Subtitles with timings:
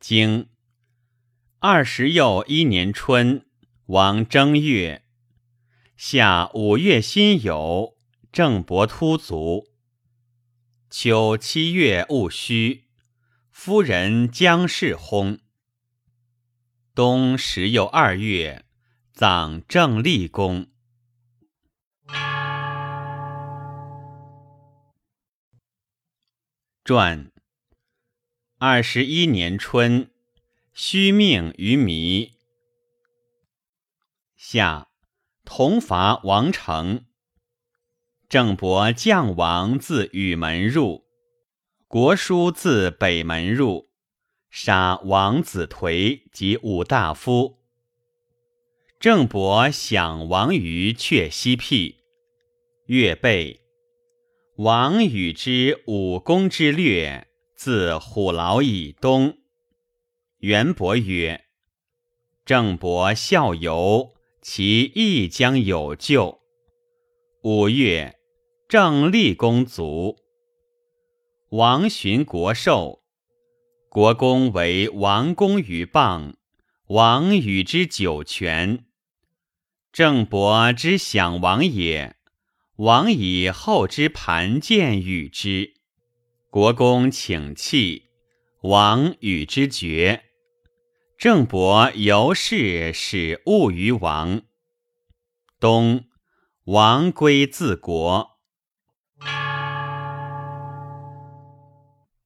[0.00, 0.48] 经
[1.58, 3.44] 二十又一年春，
[3.84, 5.04] 王正月，
[5.94, 7.96] 夏五月辛酉，
[8.32, 9.68] 郑伯突卒。
[10.88, 12.86] 秋七月戊戌，
[13.50, 15.40] 夫人姜氏薨。
[16.94, 18.64] 冬十又二月，
[19.12, 20.66] 葬郑立公。
[26.82, 27.30] 传
[28.62, 30.10] 二十一年春，
[30.74, 32.34] 虚命于弥。
[34.36, 34.88] 夏，
[35.46, 37.06] 同伐王城。
[38.28, 41.06] 郑伯将王自禹门入，
[41.88, 43.88] 国叔自北门入，
[44.50, 47.60] 杀王子颓及五大夫。
[48.98, 51.96] 郑伯享王于阙西僻，
[52.84, 53.62] 越备。
[54.58, 57.26] 王与之武功之略，
[57.62, 59.36] 自虎牢以东。
[60.38, 61.44] 元伯曰
[62.46, 66.40] ：“郑伯孝游，其亦将有救。”
[67.44, 68.16] 五月。
[68.66, 70.16] 郑立公卒，
[71.50, 73.02] 王寻国寿，
[73.90, 76.38] 国公为王公于棒，
[76.86, 78.86] 王与之九泉。
[79.92, 82.16] 郑伯之享王也，
[82.76, 85.74] 王以后之盘剑与之，
[86.52, 88.08] 国公请弃，
[88.62, 90.24] 王与之绝。
[91.16, 94.42] 郑伯由是使物于王。
[95.60, 96.06] 冬，
[96.64, 98.29] 王归自国。